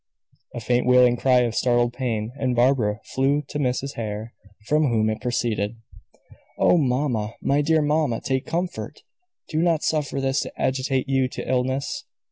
A 0.55 0.59
faint 0.59 0.87
wailing 0.87 1.15
cry 1.15 1.41
of 1.41 1.53
startled 1.53 1.93
pain, 1.93 2.31
and 2.39 2.55
Barbara 2.55 3.01
flew 3.13 3.43
to 3.49 3.59
Mrs. 3.59 3.93
Hare, 3.97 4.33
from 4.65 4.87
whom 4.87 5.11
it 5.11 5.21
proceeded. 5.21 5.75
"Oh, 6.57 6.75
mamma, 6.79 7.35
my 7.39 7.61
dear 7.61 7.83
mamma, 7.83 8.19
take 8.19 8.47
comfort! 8.47 9.03
Do 9.49 9.61
not 9.61 9.83
suffer 9.83 10.19
this 10.19 10.39
to 10.39 10.51
agitate 10.59 11.07
you 11.07 11.27
to 11.27 11.47
illness. 11.47 12.05